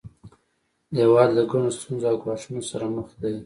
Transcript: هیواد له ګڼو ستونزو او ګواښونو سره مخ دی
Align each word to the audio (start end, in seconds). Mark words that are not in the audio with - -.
هیواد 0.97 1.29
له 1.35 1.43
ګڼو 1.49 1.69
ستونزو 1.77 2.05
او 2.09 2.17
ګواښونو 2.23 2.61
سره 2.69 2.85
مخ 2.95 3.07
دی 3.21 3.35